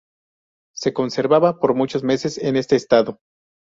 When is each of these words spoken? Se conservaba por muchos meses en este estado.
Se 0.75 0.93
conservaba 0.93 1.59
por 1.59 1.75
muchos 1.75 2.01
meses 2.03 2.39
en 2.39 2.55
este 2.55 2.75
estado. 2.75 3.19